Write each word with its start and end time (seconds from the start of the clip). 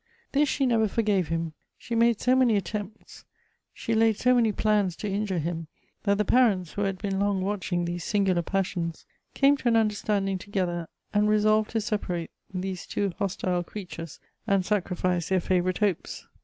"This 0.31 0.49
she 0.49 0.65
never 0.65 0.87
forgave 0.87 1.27
him: 1.27 1.53
she 1.77 1.93
made 1.93 2.19
so 2.19 2.35
many 2.35 2.55
attempts, 2.57 3.23
she 3.71 3.93
laid 3.93 4.17
so 4.17 4.33
many 4.33 4.51
plans 4.51 4.95
to 4.95 5.07
injure 5.07 5.37
hira, 5.37 5.67
that 6.05 6.17
the 6.17 6.25
parents, 6.25 6.71
who 6.71 6.81
had 6.81 6.97
been 6.97 7.19
long 7.19 7.43
watching 7.43 7.85
these 7.85 8.03
singular 8.03 8.41
pas 8.41 8.65
sions, 8.65 9.05
came 9.35 9.57
to 9.57 9.67
an 9.67 9.75
understanding 9.75 10.39
together 10.39 10.87
and 11.13 11.29
resolved 11.29 11.69
to 11.69 11.81
separate 11.81 12.31
these 12.51 12.87
two 12.87 13.13
hostile 13.19 13.61
creatures, 13.61 14.19
and 14.47 14.65
sacrifice 14.65 15.29
their 15.29 15.39
favorite 15.39 15.77
hopes. 15.77 16.25